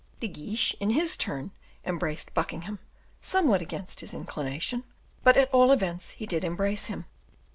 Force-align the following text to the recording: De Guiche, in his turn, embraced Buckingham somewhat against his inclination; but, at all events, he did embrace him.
De 0.19 0.27
Guiche, 0.27 0.73
in 0.79 0.89
his 0.89 1.15
turn, 1.15 1.51
embraced 1.85 2.33
Buckingham 2.33 2.79
somewhat 3.21 3.61
against 3.61 3.99
his 3.99 4.15
inclination; 4.15 4.83
but, 5.23 5.37
at 5.37 5.53
all 5.53 5.71
events, 5.71 6.09
he 6.17 6.25
did 6.25 6.43
embrace 6.43 6.87
him. 6.87 7.05